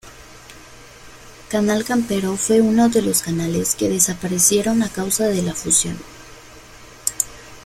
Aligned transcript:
Canal 1.49 1.85
Campero 1.85 2.35
fue 2.35 2.59
uno 2.59 2.89
de 2.89 3.03
los 3.03 3.21
canales 3.21 3.75
que 3.75 3.87
desaparecieron 3.87 4.81
a 4.81 4.89
causa 4.89 5.25
de 5.27 5.43
la 5.43 5.53
fusión. 5.53 5.95